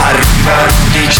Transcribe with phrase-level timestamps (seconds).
[0.00, 1.18] Arriva Rudy J.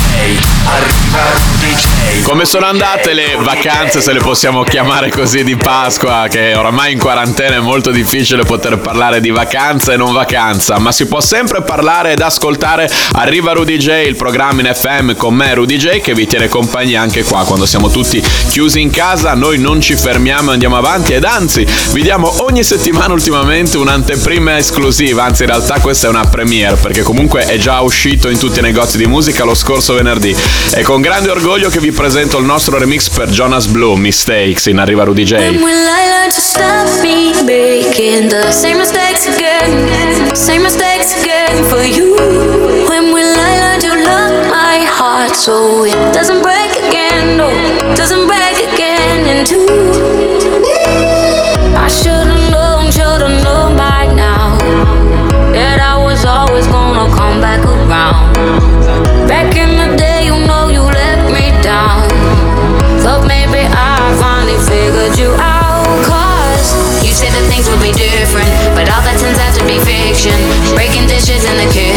[0.64, 2.22] Arriva Rudy J.
[2.22, 6.26] Come sono andate le vacanze, se le possiamo chiamare così, di Pasqua?
[6.28, 10.92] Che oramai in quarantena è molto difficile poter parlare di vacanza e non vacanza, ma
[10.92, 15.54] si può sempre parlare ed ascoltare Arriva Rudy J, il programma in FM con me
[15.54, 19.58] Rudy J che vi tiene compagnia anche qua quando siamo tutti chiusi in casa, noi
[19.58, 25.24] non ci fermiamo e andiamo avanti ed anzi vi diamo ogni settimana ultimamente un'anteprima esclusiva,
[25.24, 27.82] anzi in realtà questa è una premiere perché comunque è già
[28.18, 30.34] uscito in tutti i negozi di musica lo scorso venerdì.
[30.70, 34.78] È con grande orgoglio che vi presento il nostro remix per Jonas Blue, Mistakes, in
[34.78, 35.56] Arriva Rudy J.
[45.34, 47.36] So it doesn't break again?
[47.36, 47.48] No,
[47.94, 50.27] doesn't break again in two.
[71.44, 71.87] In the kitchen,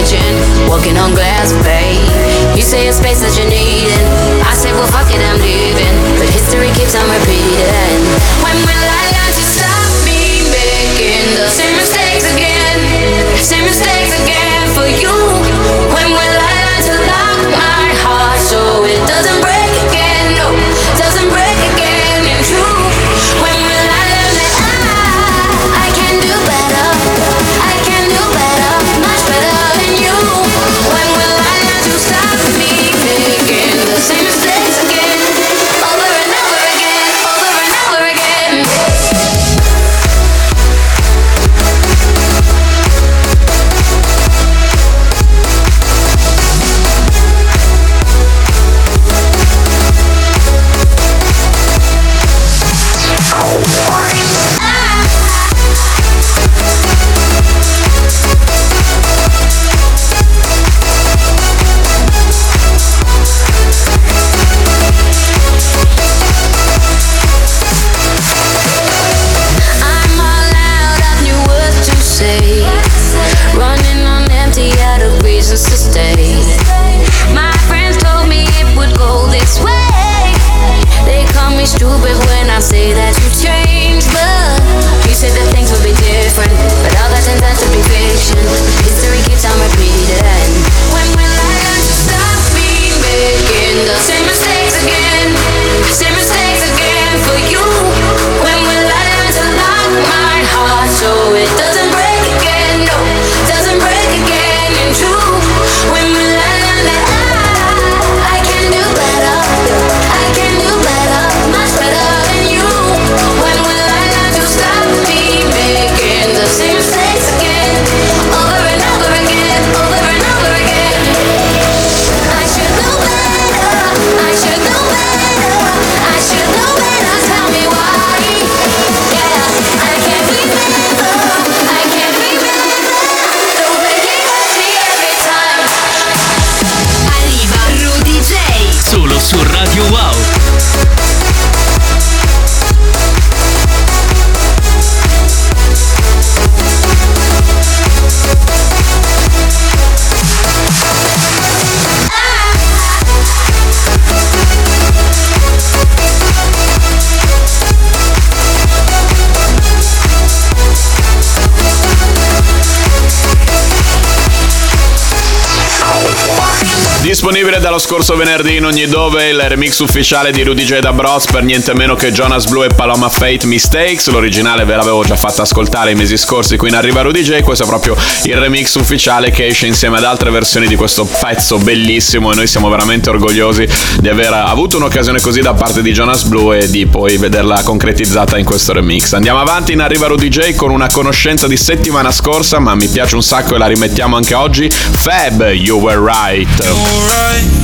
[168.12, 171.74] scorso venerdì in ogni dove il remix ufficiale di Rudy J da Bros per niente
[171.74, 174.08] meno che Jonas Blue e Paloma Fate Mistakes.
[174.08, 177.42] L'originale ve l'avevo già fatta ascoltare i mesi scorsi qui in Arriva Rudy J.
[177.42, 181.58] Questo è proprio il remix ufficiale che esce insieme ad altre versioni di questo pezzo
[181.58, 183.68] bellissimo e noi siamo veramente orgogliosi
[184.00, 188.38] di aver avuto un'occasione così da parte di Jonas Blue e di poi vederla concretizzata
[188.38, 189.14] in questo remix.
[189.14, 193.16] Andiamo avanti in Arriva Rudy J con una conoscenza di settimana scorsa, ma mi piace
[193.16, 194.69] un sacco e la rimettiamo anche oggi.
[194.69, 197.61] Fab, You Were Right.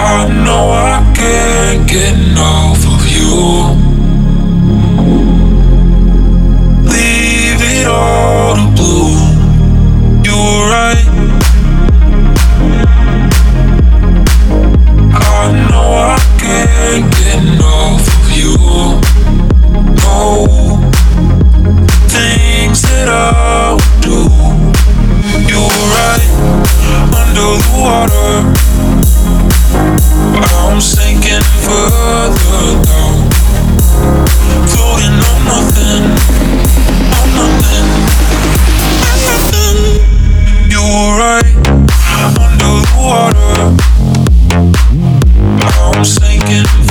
[0.00, 3.34] I know I can't get enough of you.
[6.84, 8.92] Leave it all to.
[10.24, 11.06] You were right.
[15.10, 18.54] I know I can't get enough of you.
[22.08, 24.18] Things that I do.
[25.50, 26.26] You were right
[27.18, 28.97] under the water.
[30.68, 33.30] I'm sinking further down,
[34.68, 36.04] floating on nothing,
[37.16, 37.88] on nothing,
[39.08, 39.78] on nothing.
[40.70, 41.56] You were right
[42.38, 43.52] under the water.
[45.80, 46.87] I'm sinking.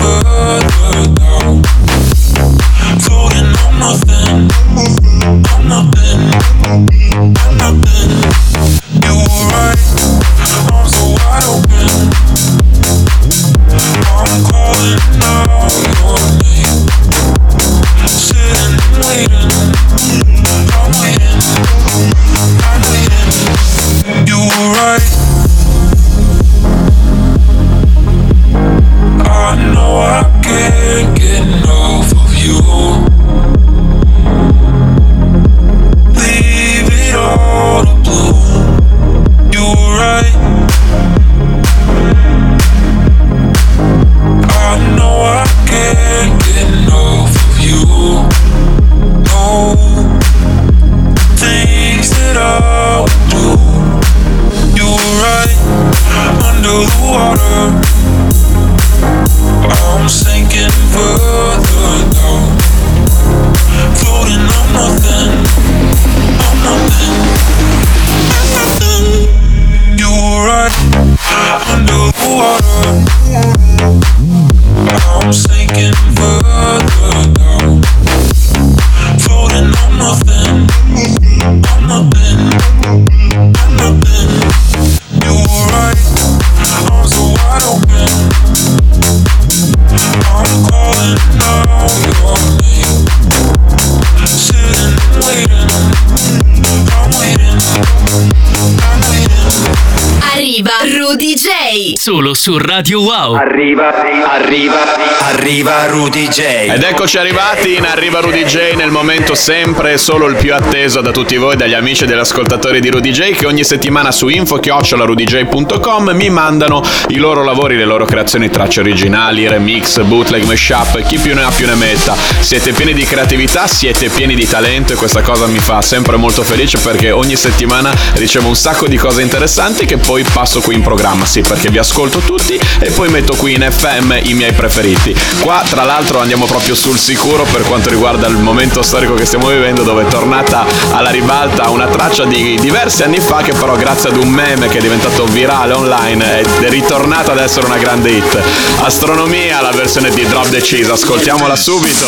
[102.47, 103.33] Su Radio Wow.
[103.33, 103.93] Arriva,
[104.31, 104.77] arriva,
[105.19, 106.39] arriva Rudy J.
[106.69, 111.01] Ed eccoci arrivati in Arriva Rudy J nel momento sempre e solo il più atteso
[111.01, 114.29] da tutti voi, dagli amici e degli ascoltatori di Rudy J che ogni settimana su
[114.29, 121.17] info-rudyj.com mi mandano i loro lavori, le loro creazioni, tracce originali, remix, bootleg, mashup, chi
[121.17, 122.15] più ne ha più ne metta.
[122.39, 126.43] Siete pieni di creatività, siete pieni di talento e questa cosa mi fa sempre molto
[126.43, 130.81] felice perché ogni settimana ricevo un sacco di cose interessanti che poi passo qui in
[130.81, 132.36] programma, sì, perché vi ascolto tutti
[132.79, 135.15] e poi metto qui in FM i miei preferiti.
[135.39, 139.47] Qua tra l'altro andiamo proprio sul sicuro per quanto riguarda il momento storico che stiamo
[139.47, 144.09] vivendo dove è tornata alla ribalta una traccia di diversi anni fa che però grazie
[144.09, 148.41] ad un meme che è diventato virale online è ritornata ad essere una grande hit.
[148.81, 152.05] Astronomia, la versione di Drop Cheese, ascoltiamola subito.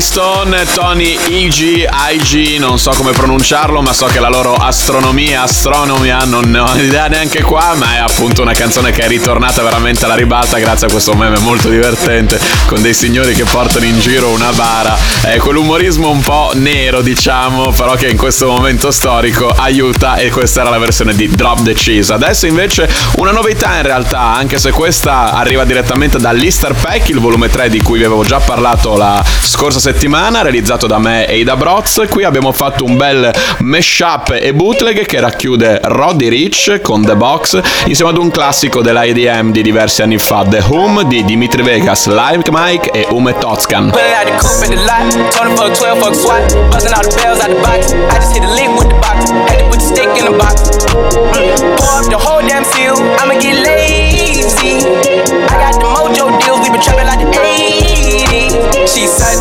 [0.00, 6.18] Stone, Tony IG, IG, non so come pronunciarlo, ma so che la loro astronomia, astronomia,
[6.24, 10.04] non ne ho idea neanche qua, ma è appunto una canzone che è ritornata veramente
[10.04, 14.30] alla ribalta grazie a questo meme molto divertente con dei signori che portano in giro
[14.30, 14.96] una bara.
[15.22, 20.62] È quell'umorismo un po' nero, diciamo, però che in questo momento storico aiuta e questa
[20.62, 22.12] era la versione di Drop the Cheese.
[22.12, 27.48] Adesso invece una novità in realtà, anche se questa arriva direttamente dall'Easter Pack, il volume
[27.48, 29.83] 3 di cui vi avevo già parlato la scorsa settimana,
[30.42, 32.06] realizzato da me e da Broz.
[32.08, 37.60] Qui abbiamo fatto un bel mashup e bootleg che racchiude Roddy Rich con The Box
[37.86, 42.44] insieme ad un classico dell'IDM di diversi anni fa, The Home di Dimitri Vegas, Live
[42.50, 43.90] Mike e Ume Totskan.
[43.90, 44.26] Pulling out
[53.46, 54.03] the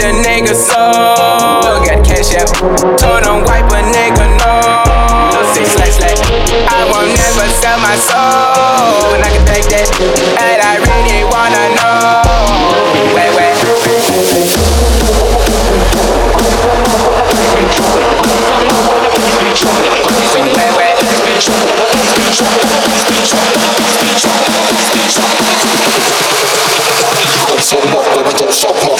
[0.03, 0.75] the nigga so.
[1.88, 2.51] Got cash out.
[3.00, 4.51] Told him wipe a nigga no.
[5.55, 6.19] Say slash slash.
[6.67, 9.15] I won't never sell my soul.
[9.15, 9.88] And I can take that.
[10.43, 12.19] And I really wanna know.
[13.15, 13.55] Wait, wait.
[28.75, 28.92] Wait,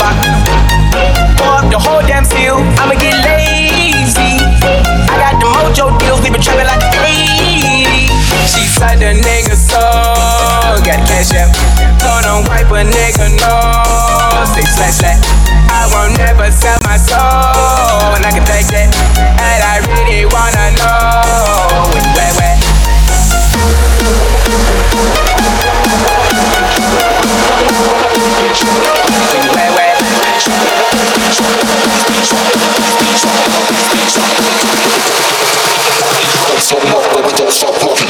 [0.00, 0.16] box.
[1.36, 2.24] Pour up the whole damn.
[2.80, 4.40] I'ma get lazy.
[5.12, 6.24] I got the mojo deals.
[6.24, 8.08] We been trapping like 80s.
[8.48, 9.82] She said the nigga so.
[10.82, 11.52] Got cash out.
[12.48, 13.54] Wipe a nigga no.
[14.72, 15.04] Slash.
[15.68, 18.16] I won't never sell my soul.
[18.16, 18.88] And I can take that.
[19.20, 21.31] And I really wanna know.
[36.62, 38.08] So what we don't stop walking.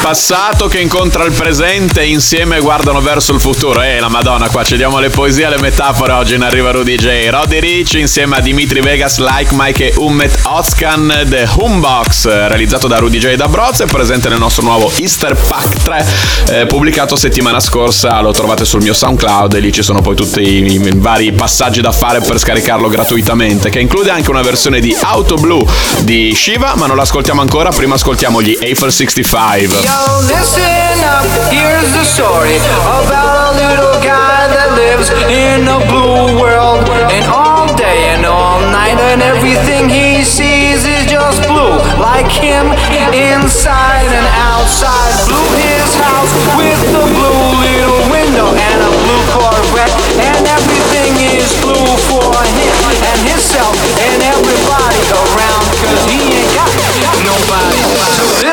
[0.00, 3.82] Passato che incontra il presente e insieme guardano verso il futuro.
[3.82, 6.96] Eh, la madonna, qua ci diamo le poesie e le metafore oggi in Arriva Rudy
[6.96, 7.28] J.
[7.28, 12.96] Roddy Rich insieme a Dimitri Vegas, Like Mike e Ummet Ozkan, The Homebox, realizzato da
[12.96, 16.06] Rudy J da Broz e presente nel nostro nuovo Easter Pack 3,
[16.50, 18.20] eh, pubblicato settimana scorsa.
[18.20, 21.82] Lo trovate sul mio SoundCloud e lì ci sono poi tutti i, i vari passaggi
[21.82, 25.64] da fare per scaricarlo gratuitamente, che include anche una versione di Auto Blue
[26.00, 29.89] di Shiva, ma non l'ascoltiamo ancora, prima ascoltiamo gli Eiffel 65.
[29.90, 36.38] Yo, listen up, here's the story about a little guy that lives in a blue
[36.38, 36.86] world.
[37.10, 41.74] And all day and all night, and everything he sees is just blue.
[41.98, 42.70] Like him,
[43.10, 45.10] inside and outside.
[45.26, 47.19] Blue his house with a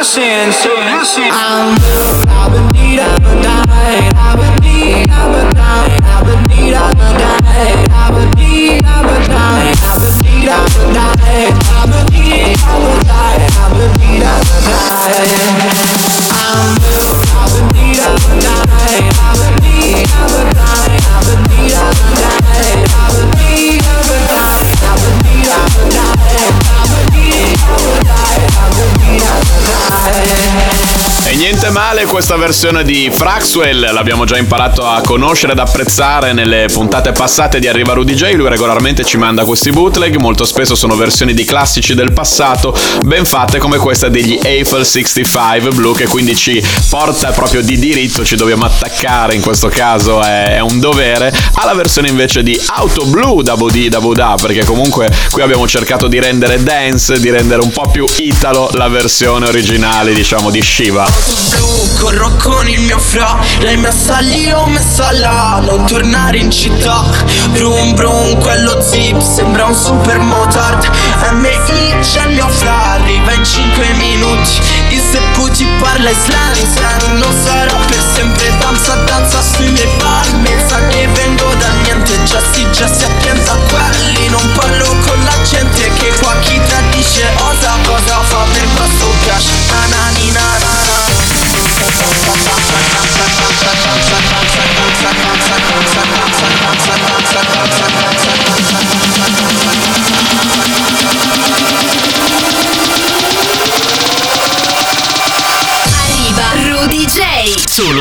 [0.08, 1.28] sin, so you see.
[1.28, 6.24] I look, I would need, I would die, I would need, I would die, I
[6.24, 7.44] would need, I would die,
[7.92, 12.56] I would need, I would die, I would need, I would die, I would need,
[12.56, 15.28] I would die, I would need, I would die.
[16.40, 21.20] I'm look, I would need, I would die, I would need, I would die, I
[21.28, 25.68] would need, I would die, I would need, I would die, I would need, I
[25.76, 26.24] would die,
[26.68, 29.37] I would need, I would die, I would need, I would die
[29.74, 36.32] time E niente male questa versione di Fraxwell, l'abbiamo già imparato a conoscere ed apprezzare
[36.32, 40.74] nelle puntate passate di Arriva Rudy J, lui regolarmente ci manda questi bootleg, molto spesso
[40.74, 46.08] sono versioni di classici del passato, ben fatte come questa degli Eiffel 65 Blue che
[46.08, 50.80] quindi ci porta proprio di diritto, ci dobbiamo attaccare, in questo caso è, è un
[50.80, 55.68] dovere, alla versione invece di Auto Blue da Bodi da Buddha, perché comunque qui abbiamo
[55.68, 60.62] cercato di rendere dance, di rendere un po' più italo la versione originale diciamo di
[60.62, 61.17] Shiva.
[61.26, 66.52] Blu Corro con il mio fra L'hai messa lì o messa là Non tornare in
[66.52, 67.04] città.
[67.50, 70.90] Brum brum quello zip Sembra un super motard.
[71.34, 74.62] MI c'è il mio fra Arriva in 5 minuti.
[74.90, 81.08] Il sepputi parla islam Non sarà per sempre Danza danza sui miei palmi Sa che
[81.08, 85.92] vengo da niente Già si già si attenza a quelli Non parlo con la gente
[85.98, 88.17] Che qua chi tradisce osa Cosa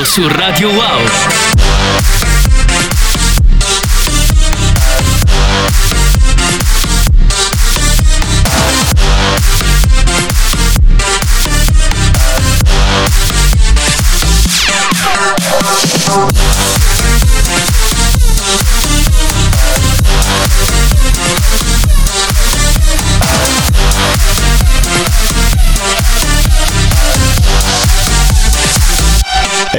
[0.06, 2.15] su Radio Wow.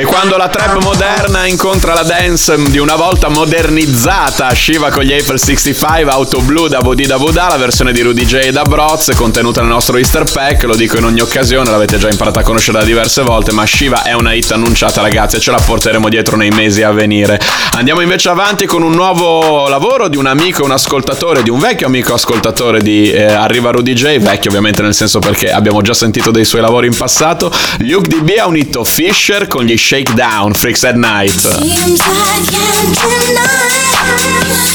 [0.07, 5.37] Quando la trap moderna incontra la dance di una volta modernizzata, Shiva con gli April
[5.37, 9.61] 65, Auto Blue da Bodi da Buddha, la versione di Rudy J da Broz, contenuta
[9.61, 12.85] nel nostro Easter Pack, lo dico in ogni occasione, l'avete già imparata a conoscere da
[12.85, 16.51] diverse volte, ma Shiva è una hit annunciata ragazzi e ce la porteremo dietro nei
[16.51, 17.39] mesi a venire.
[17.73, 21.87] Andiamo invece avanti con un nuovo lavoro di un amico, un ascoltatore, di un vecchio
[21.87, 26.31] amico ascoltatore di eh, Arriva Rudy J, vecchio ovviamente nel senso perché abbiamo già sentito
[26.31, 30.96] dei suoi lavori in passato, Luke DB ha unito Fisher con gli Shakedown, Freaks at
[30.96, 31.31] Night.
[31.31, 33.66] Seems I can't deny.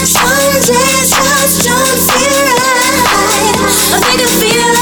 [0.03, 2.91] Some days just don't feel right.
[3.95, 4.82] I think I feel, I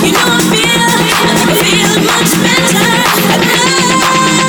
[0.00, 0.78] You know I feel,
[1.26, 2.32] I feel much
[4.42, 4.47] better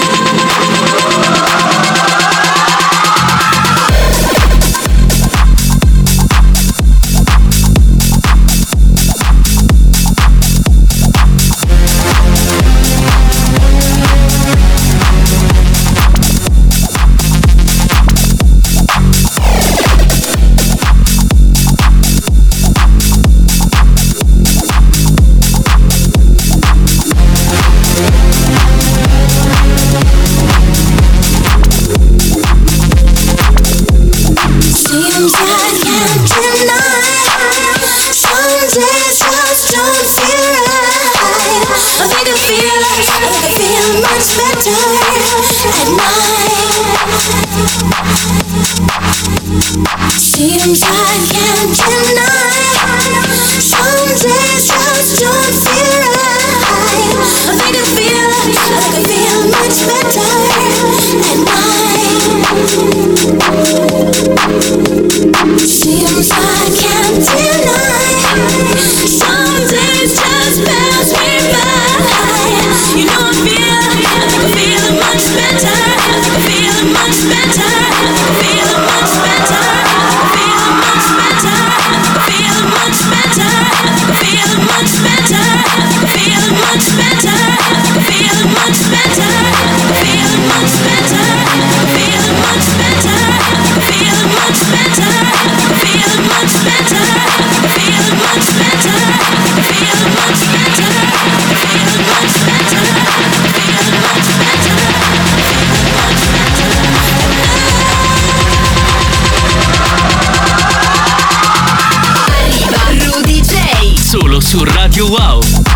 [114.49, 115.68] su Radio Wow.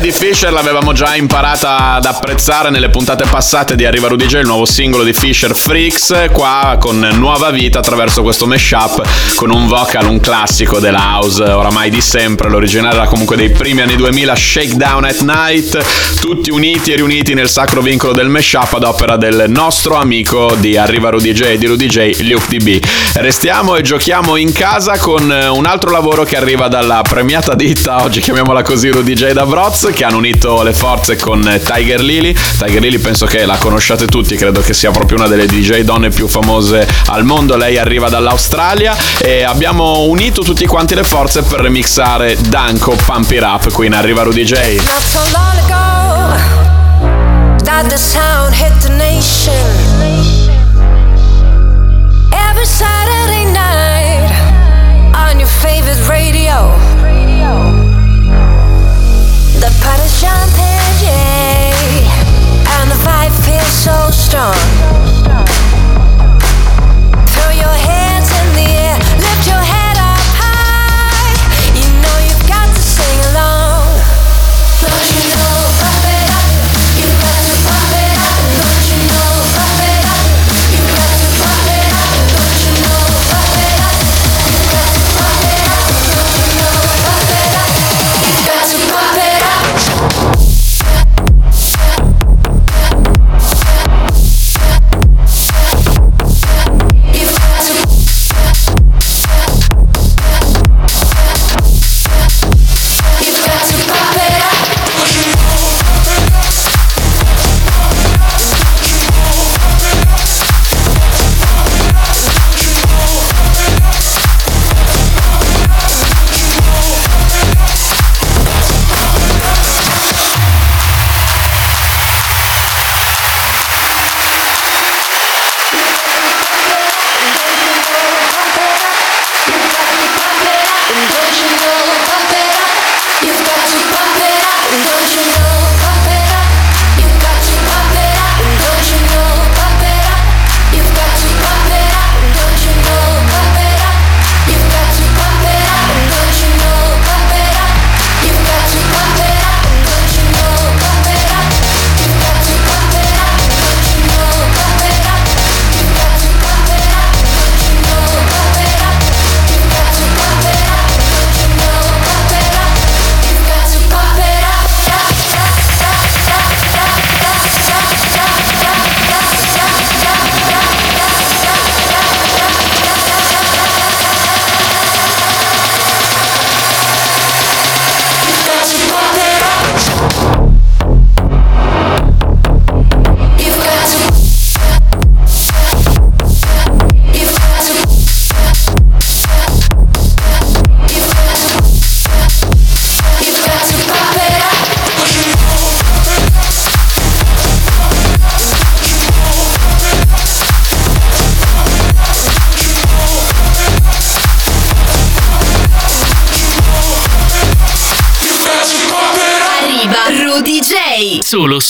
[0.00, 4.46] Di Fisher l'avevamo già imparata ad apprezzare nelle puntate passate di Arriva Rudy J, il
[4.46, 9.02] nuovo singolo di Fisher Freaks, qua con nuova vita attraverso questo mashup
[9.34, 12.48] con un vocal, un classico della house oramai di sempre.
[12.48, 17.50] L'originale era comunque dei primi anni 2000, Shakedown at Night, tutti uniti e riuniti nel
[17.50, 21.86] sacro vincolo del mashup ad opera del nostro amico di Arriva Rudy J, di Rudy
[21.86, 22.82] J, Luke DB.
[23.14, 28.20] Restiamo e giochiamo in casa con un altro lavoro che arriva dalla premiata ditta, oggi
[28.20, 32.32] chiamiamola così Rudy J da Broz, che hanno unito le forze con Tiger Lily.
[32.32, 36.10] Tiger Lily penso che la conosciate tutti, credo che sia proprio una delle DJ donne
[36.10, 37.56] più famose al mondo.
[37.56, 43.42] Lei arriva dall'Australia e abbiamo unito tutti quanti le forze per remixare Danko Pump It
[43.42, 44.76] Up qui in Arriva Rudy J.
[44.76, 46.38] Not so long ago,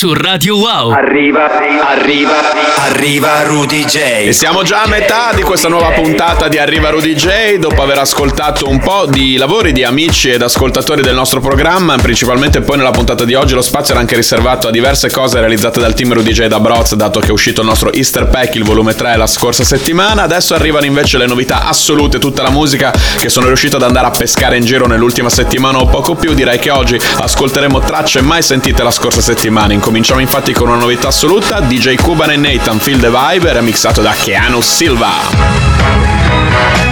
[0.00, 0.92] su Radio Wow.
[0.92, 1.44] Arriva,
[1.86, 2.32] arriva,
[2.86, 3.96] arriva Rudy J.
[4.28, 7.98] E siamo già a metà di questa nuova puntata di Arriva Rudy J, dopo aver
[7.98, 12.92] ascoltato un po' di lavori di amici ed ascoltatori del nostro programma, principalmente poi nella
[12.92, 16.32] puntata di oggi lo spazio era anche riservato a diverse cose realizzate dal team Rudy
[16.32, 19.26] J da Broz, dato che è uscito il nostro Easter Pack, il volume 3, la
[19.26, 20.22] scorsa settimana.
[20.22, 24.10] Adesso arrivano invece le novità assolute, tutta la musica che sono riuscito ad andare a
[24.12, 26.32] pescare in giro nell'ultima settimana o poco più.
[26.32, 29.74] Direi che oggi ascolteremo tracce mai sentite la scorsa settimana.
[29.90, 34.12] Incominciamo infatti con una novità assoluta, DJ Cuban e Nathan Feel the Vibe, remixato da
[34.12, 36.89] Keanu Silva.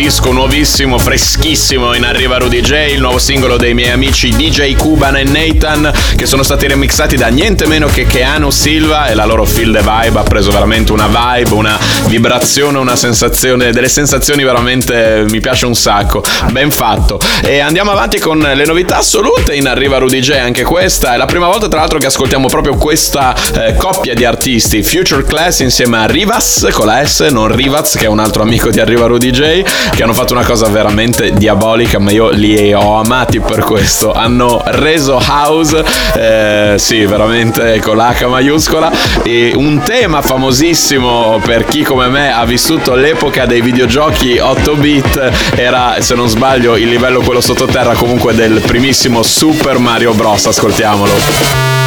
[0.00, 5.16] Disco nuovissimo, freschissimo in arriva Rudy J, il nuovo singolo dei miei amici DJ Cuban
[5.16, 9.44] e Nathan che sono stati remixati da niente meno che Keanu Silva e la loro
[9.44, 15.24] Feel the Vibe ha preso veramente una vibe, una vibrazione, una sensazione, delle sensazioni veramente
[15.30, 17.18] mi piace un sacco, ben fatto.
[17.42, 21.14] E andiamo avanti con le novità assolute in arriva Rudy J, anche questa.
[21.14, 25.24] È la prima volta tra l'altro che ascoltiamo proprio questa eh, coppia di artisti, Future
[25.24, 28.78] Class insieme a Rivas con la S, non Rivaz che è un altro amico di
[28.78, 33.40] Arriva Rudy J, che hanno fatto una cosa veramente diabolica, ma io li ho amati
[33.40, 34.12] per questo.
[34.12, 38.90] Hanno reso house, eh, sì, veramente con l'H maiuscola,
[39.22, 45.30] e un tema famosissimo per chi come me ha vissuto l'epoca dei videogiochi 8 bit
[45.54, 50.46] era, se non sbaglio, il livello quello sottoterra comunque del primissimo Super Mario Bros.
[50.46, 51.77] Ascoltiamolo.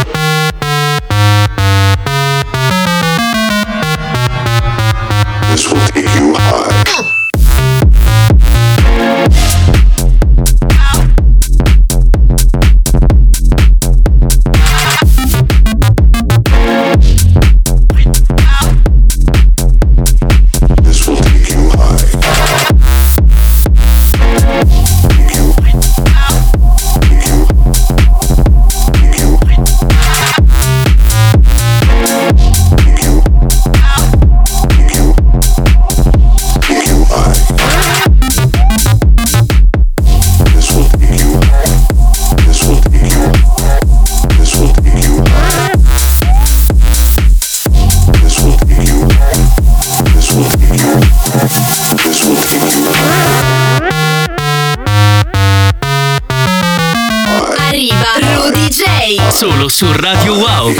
[59.41, 60.75] Solo su Radio Wow.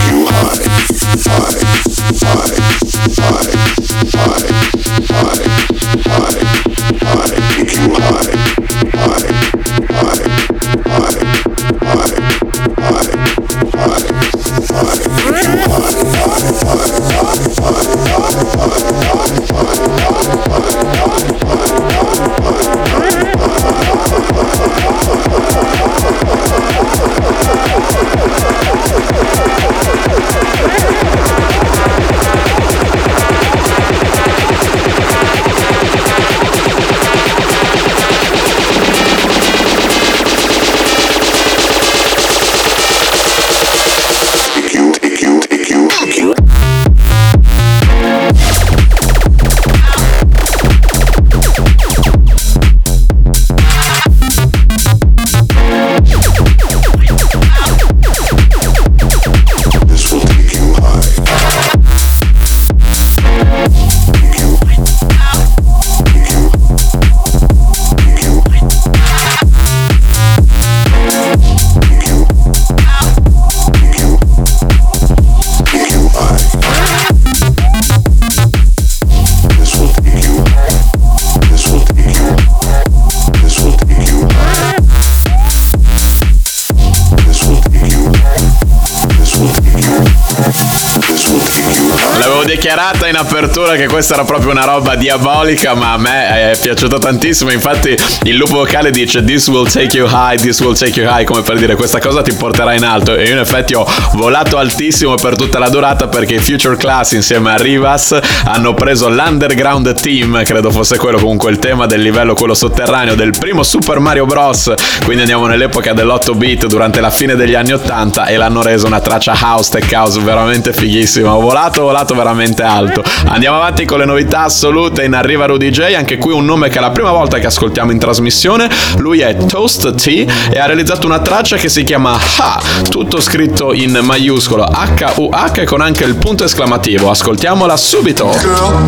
[92.71, 96.99] Dichiarata in apertura che questa era proprio una roba diabolica, ma a me è piaciuta
[96.99, 97.51] tantissimo.
[97.51, 101.25] Infatti, il lupo vocale dice: This will take you high, this will take you high,
[101.25, 103.13] come per dire questa cosa ti porterà in alto.
[103.13, 107.11] E io, in effetti, ho volato altissimo per tutta la durata perché i Future Class
[107.11, 112.35] insieme a Rivas hanno preso l'Underground Team, credo fosse quello comunque il tema del livello,
[112.35, 114.73] quello sotterraneo del primo Super Mario Bros.
[115.03, 119.01] Quindi andiamo nell'epoca dell'8 bit durante la fine degli anni 80 e l'hanno reso una
[119.01, 121.35] traccia house, tech house veramente fighissima.
[121.35, 123.03] Ho volato, ho volato veramente alto.
[123.27, 126.77] Andiamo avanti con le novità assolute in Arriva Rudy J, anche qui un nome che
[126.77, 128.69] è la prima volta che ascoltiamo in trasmissione.
[128.97, 130.07] Lui è Toast T
[130.51, 135.65] e ha realizzato una traccia che si chiama Ha, tutto scritto in maiuscolo H-U-H e
[135.65, 137.09] con anche il punto esclamativo.
[137.09, 138.29] Ascoltiamola subito.
[138.41, 138.85] Girl,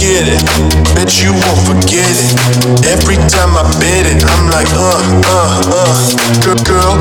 [0.00, 0.42] it.
[0.94, 2.86] Bet you won't forget it.
[2.86, 5.00] Every time I bet it, I'm like, uh.
[6.40, 6.94] Girl, girl,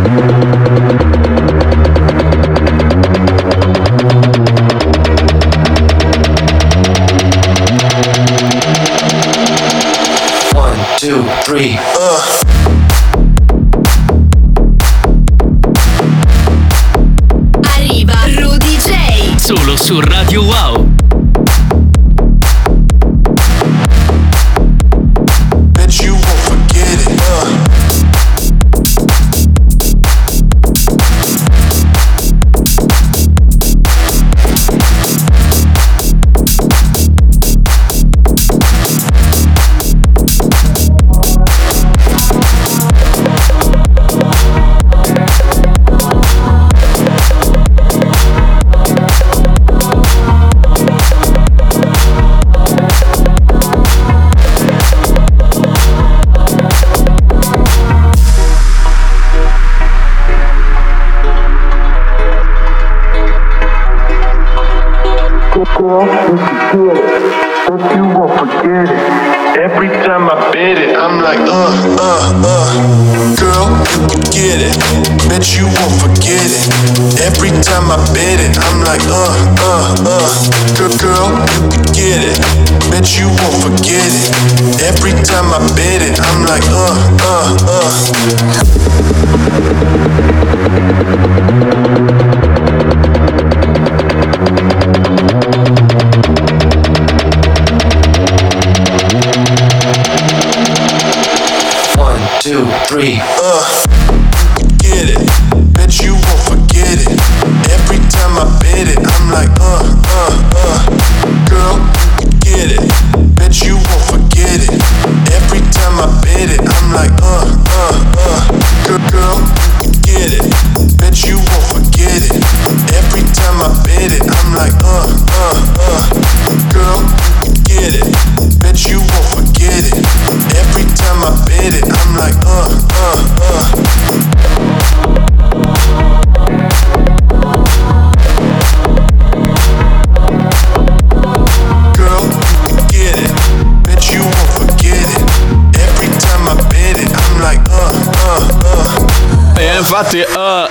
[150.03, 150.64] 21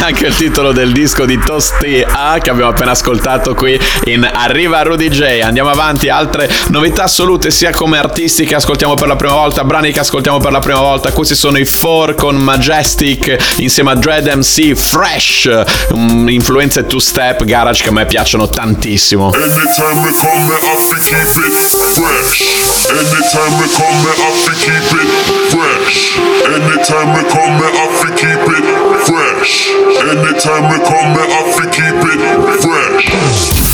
[0.00, 4.82] anche il titolo del disco di Tosti A che abbiamo appena ascoltato qui in Arriva
[4.82, 5.40] Rudy J.
[5.42, 9.92] Andiamo avanti, altre novità assolute sia come artisti che ascoltiamo per la prima volta, brani
[9.92, 11.12] che ascoltiamo per la prima volta.
[11.12, 15.50] Questi sono i Four con Majestic insieme a Dread MC Fresh,
[15.90, 19.32] influenze two step garage che a me piacciono tantissimo.
[19.32, 21.54] Anytime we come, me have to keep it
[21.94, 22.64] fresh.
[22.90, 25.08] Anytime we come, me have to keep it
[25.50, 26.18] fresh.
[26.46, 28.33] Anytime we come, me have to keep
[29.44, 29.68] fresh.
[30.00, 32.20] Anytime we come, me have to keep it
[32.64, 33.64] fresh.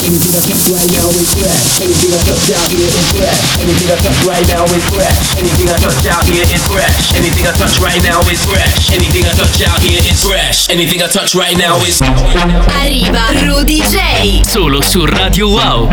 [0.00, 1.80] Anything I touch right now is fresh.
[1.82, 3.62] Anything I touch out here is fresh.
[3.62, 5.38] Anything I touch right now is fresh.
[5.38, 7.14] Anything I touch out here is fresh.
[7.14, 8.90] Anything I touch right now is fresh.
[8.90, 10.70] Anything I touch out here is fresh.
[10.70, 12.00] Anything I touch right now is.
[12.00, 14.42] Arriva Rudy J.
[14.44, 15.88] Solo su Radio Wow.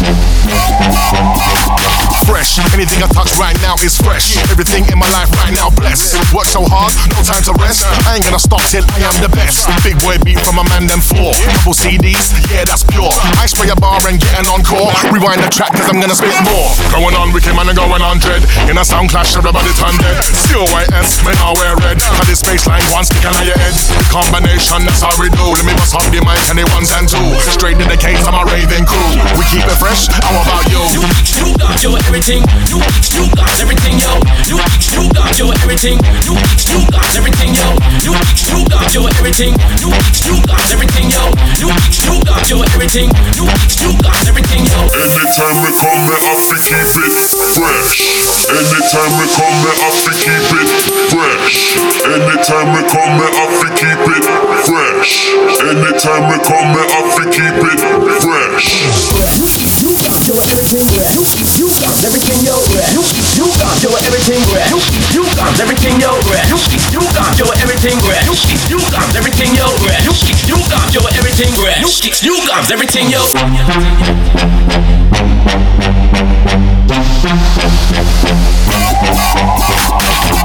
[0.00, 1.39] Música
[2.30, 4.38] Fresh, anything I touch right now is fresh.
[4.54, 6.14] Everything in my life right now blessed.
[6.30, 7.82] Work so hard, no time to rest.
[8.06, 9.66] I ain't gonna stop till I am the best.
[9.82, 11.34] Big boy beat from a man them four.
[11.58, 13.10] Couple CDs, yeah that's pure.
[13.34, 14.94] I spray a bar and get an encore.
[15.10, 16.70] Rewind the track cause I'm gonna spit more.
[16.94, 18.46] Going on wicked man and going on dread.
[18.70, 20.22] In a sound clash, everybody turn dead.
[20.30, 21.98] C-O-Y-S, men all wear red.
[21.98, 23.74] Cause this baseline one stick on your head.
[24.06, 25.50] Combination, that's how we do.
[25.50, 27.26] Let me bust up the mic and the ones and two.
[27.58, 29.18] Straight to the case, I'm a raving crew.
[29.34, 30.78] We keep it fresh, how about you?
[30.94, 31.02] You,
[31.42, 32.44] you got your everything.
[32.68, 32.76] You,
[33.16, 34.12] you got everything, yo.
[34.44, 34.60] You,
[34.92, 35.96] you got your everything.
[36.20, 36.36] You,
[36.68, 37.64] you got everything, yo.
[38.04, 38.12] You,
[38.44, 39.56] you got your everything.
[39.80, 39.88] You,
[40.28, 41.32] you got everything, yo.
[41.56, 43.08] You, you got your everything.
[43.40, 43.48] You,
[43.80, 44.80] you got everything, yo.
[45.00, 47.16] Anytime we come, me have to keep it
[47.56, 48.04] fresh.
[48.52, 50.68] Anytime we come, me have to keep it
[51.08, 51.72] fresh.
[52.04, 54.24] Anytime we come, me have to keep it
[54.68, 55.32] fresh.
[55.56, 57.80] Anytime we come, me have to keep it
[58.20, 59.79] fresh.
[60.00, 61.12] Got your everything, yeah.
[61.12, 61.20] You,
[61.60, 62.56] you got everything, yo.
[62.72, 62.88] Yeah.
[62.96, 63.04] You,
[63.36, 64.64] you got your everything, yeah.
[64.72, 64.80] You,
[65.12, 66.16] you got everything, yo.
[66.24, 66.48] Yeah.
[66.48, 66.56] You,
[66.96, 68.24] you got your everything, yeah.
[68.24, 68.32] You,
[68.72, 69.68] you got everything, yo.
[69.84, 70.00] Yeah.
[70.08, 70.16] You,
[70.48, 71.84] you got your everything, yeah.
[71.84, 71.90] You,
[72.24, 73.20] you got everything, yo.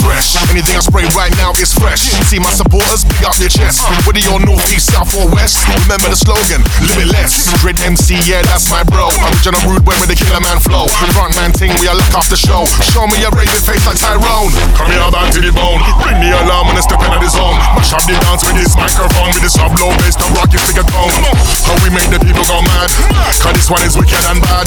[0.03, 2.11] Fresh, anything I spray right now is fresh.
[2.27, 3.82] See my supporters, up their chest.
[4.05, 7.49] Whether you're north, east, south, or west, remember the slogan, live it less.
[7.59, 9.09] Dread MC, yeah, that's my bro.
[9.09, 10.86] I'm Original rude boy with the killer man flow.
[11.13, 12.65] Front man ting, we are look off the show.
[12.82, 14.53] Show me a raving face like Tyrone.
[14.78, 15.82] Come here, back to the bone.
[16.05, 17.57] Ring the alarm when I step into the zone.
[17.78, 20.61] Mash up the dance with this microphone, with this sub low bass, the rock, you
[20.65, 21.13] figure tone.
[21.65, 22.89] How we make the people go mad.
[23.41, 24.65] Cause this one is wicked and bad.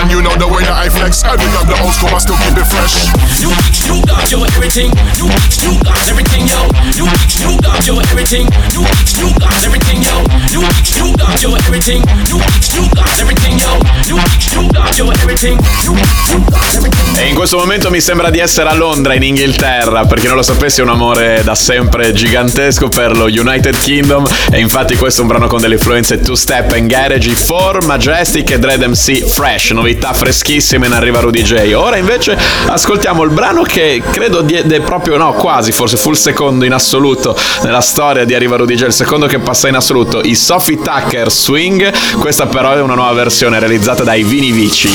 [0.00, 1.24] And you know the way that I flex.
[1.24, 3.12] I big up the old school, I still keep it fresh.
[3.40, 3.52] You,
[3.84, 4.90] you got your everything.
[5.16, 5.28] You,
[5.60, 6.60] you got everything, yo.
[6.96, 7.06] You,
[7.40, 8.48] you got your everything.
[8.72, 8.82] You,
[9.14, 10.18] you got everything, yo.
[10.50, 10.60] You,
[10.96, 12.02] you got your everything.
[12.26, 12.38] You,
[12.74, 13.78] you got everything, yo.
[14.06, 14.18] You,
[14.50, 15.56] you got your everything.
[15.84, 17.16] You, you got everything.
[17.16, 20.04] E in questo momento mi sembra di essere a Londra, in Inghilterra.
[20.04, 24.26] Per chi non lo sapesse, è un amore da sempre gigantesco per lo United Kingdom.
[24.50, 27.34] E infatti, questo è un brano con delle influenze two step and garage.
[27.46, 31.72] 4 Majestic e Dread MC Fresh, novità freschissime in arriva Rudy J.
[31.74, 36.64] Ora invece ascoltiamo il brano che credo diede proprio, no, quasi, forse fu il secondo
[36.64, 38.74] in assoluto nella storia di Arriva Rudy.
[38.74, 41.92] Il secondo che passa in assoluto, i Sophie Tucker Swing.
[42.18, 44.88] Questa però è una nuova versione realizzata dai Vini Vici.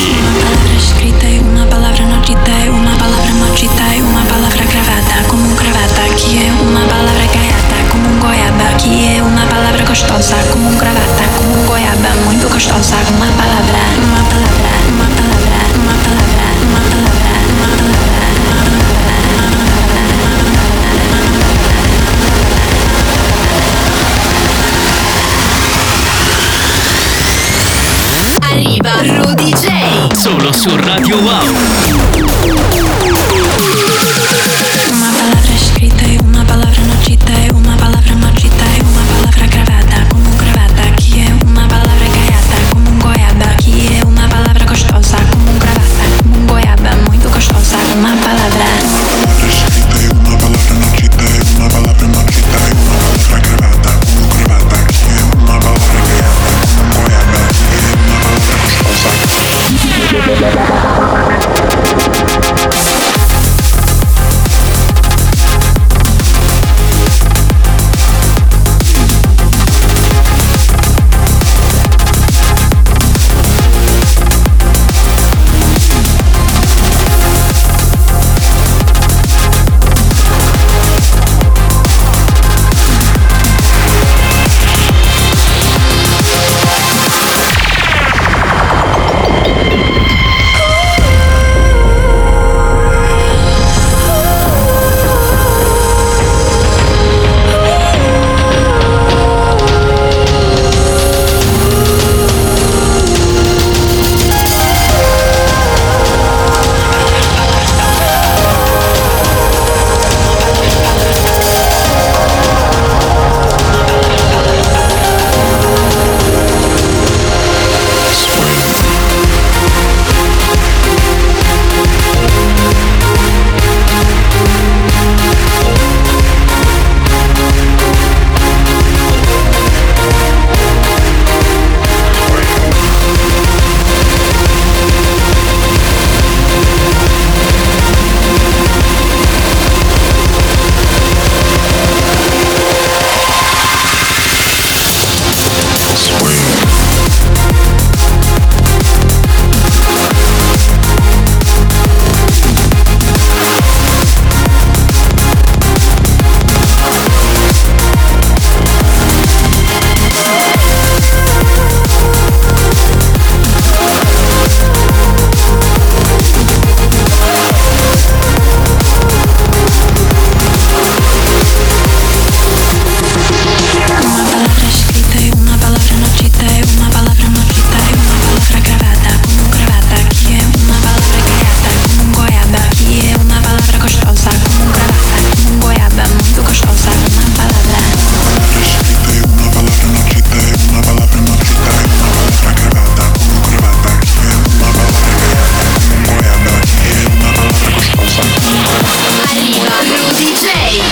[1.42, 2.22] Una palabra una
[2.98, 3.32] palabra
[4.02, 4.64] una palabra
[5.28, 6.04] como un cravata
[7.90, 8.64] como um goiaba
[11.68, 14.81] goiaba muito gostosa uma palavra uma palavra
[31.12, 31.71] su Radio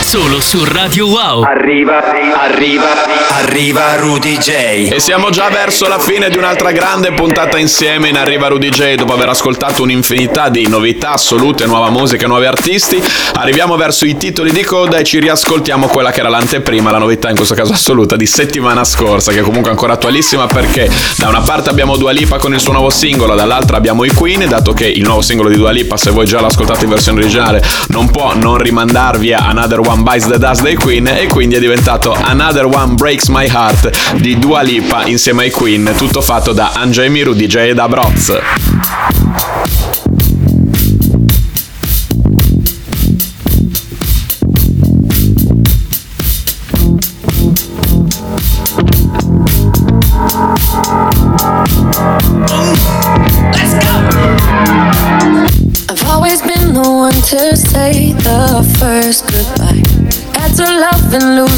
[0.10, 1.44] Solo su Radio Wow.
[1.44, 2.88] Arriva, arriva,
[3.30, 4.90] arriva Rudy J.
[4.92, 8.96] E siamo già verso la fine di un'altra grande puntata insieme in Arriva Rudy J
[8.96, 13.00] dopo aver ascoltato un'infinità di novità assolute, nuova musica, nuovi artisti.
[13.34, 17.30] Arriviamo verso i titoli di coda e ci riascoltiamo quella che era l'anteprima, la novità
[17.30, 21.42] in questo caso assoluta di settimana scorsa, che è comunque ancora attualissima perché da una
[21.42, 24.88] parte abbiamo Dua Lipa con il suo nuovo singolo, dall'altra abbiamo i Queen, dato che
[24.88, 28.34] il nuovo singolo di Dua Lipa, se voi già l'ascoltate in versione originale, non può
[28.34, 32.66] non rimandarvi a Another One Bites the Dust dei Queen e quindi è diventato Another
[32.66, 37.56] One Breaks My Heart di Dua Lipa insieme ai Queen, tutto fatto da Angemiru DJ
[37.56, 39.59] e da Broz.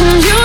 [0.00, 0.39] watching you.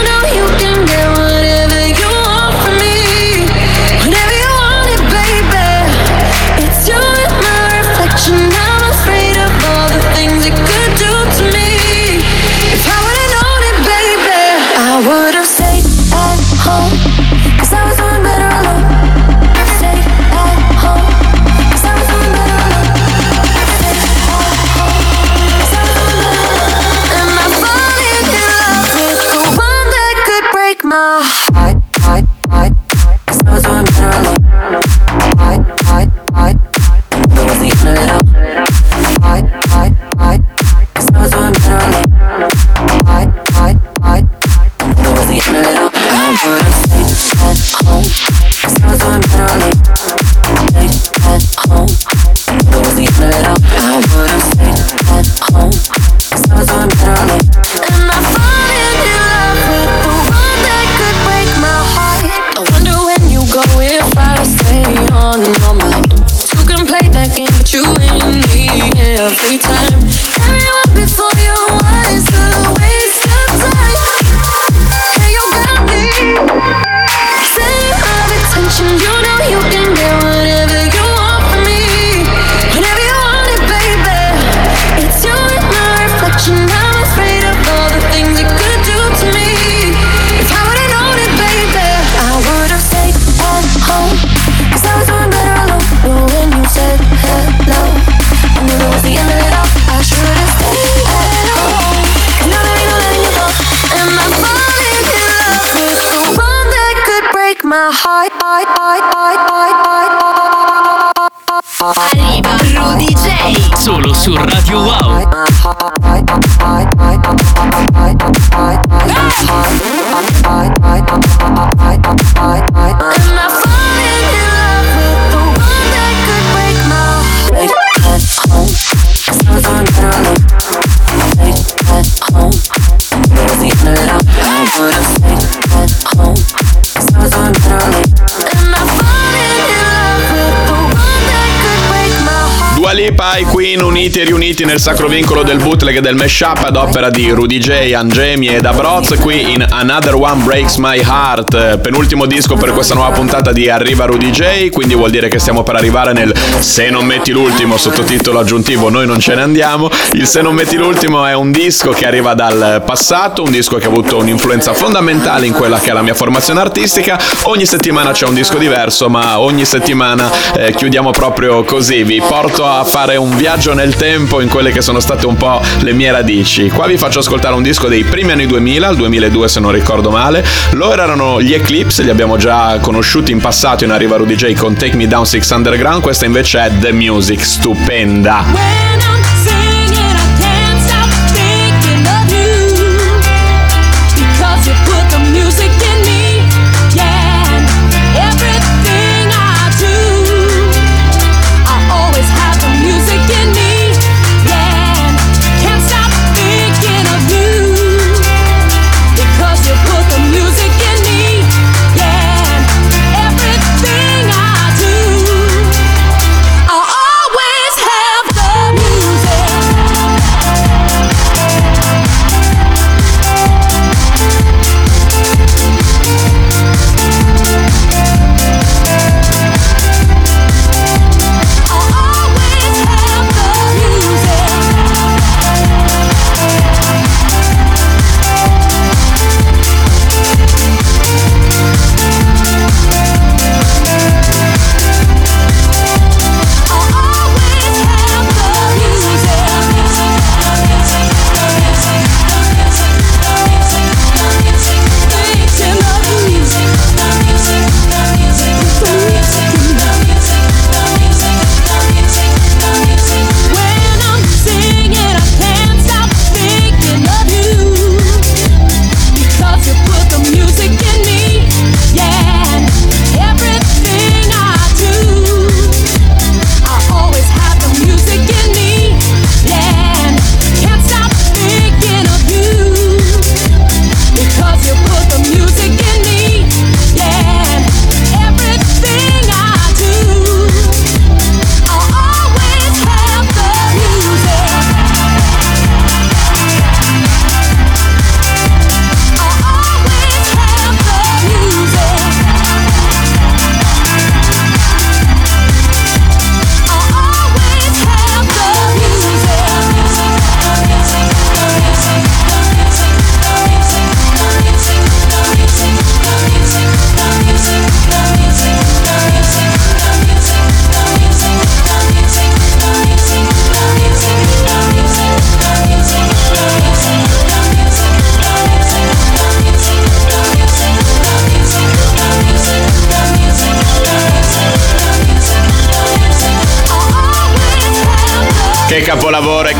[143.16, 146.16] Dua Lipa e i Queen uniti e riuniti nel sacro vincolo del bootleg e del
[146.16, 151.00] mashup ad opera di Rudy J, Angemi e Dabroz qui in Another One Breaks My
[151.00, 155.40] Heart, penultimo disco per questa nuova puntata di Arriva Rudy J, quindi vuol dire che
[155.40, 159.90] stiamo per arrivare nel Se non metti l'ultimo sottotitolo aggiuntivo noi non ce ne andiamo.
[160.12, 163.86] Il Se non metti l'ultimo è un disco che arriva dal passato, un disco che
[163.86, 167.18] ha avuto un'influenza fondamentale in quella che è la mia formazione artistica.
[167.44, 172.66] Ogni settimana c'è un disco diverso, ma ogni settimana eh, chiudiamo proprio così, vi porto
[172.66, 176.12] a fare un viaggio nel tempo in quelle che sono state un po' le mie
[176.12, 176.70] radici.
[176.70, 180.10] Qua vi faccio ascoltare un disco dei primi anni 2000, al 2002 se non ricordo
[180.10, 180.44] male.
[180.72, 184.76] Loro erano gli Eclipse, li abbiamo già conosciuti in passato in Arriva Rudy J con
[184.76, 189.15] Take Me Down Six Underground, questa invece è The Music, stupenda.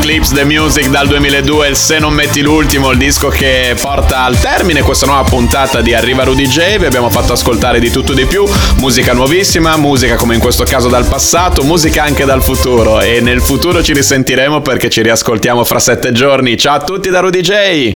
[0.08, 4.38] Eclipse the Music dal 2002, il Se non metti l'ultimo, il disco che porta al
[4.38, 6.78] termine questa nuova puntata di Arriva Rudy J.
[6.78, 8.46] Vi abbiamo fatto ascoltare di tutto di più,
[8.76, 13.40] musica nuovissima, musica come in questo caso dal passato, musica anche dal futuro e nel
[13.40, 16.56] futuro ci risentiremo perché ci riascoltiamo fra sette giorni.
[16.56, 17.84] Ciao a tutti da Rudy J!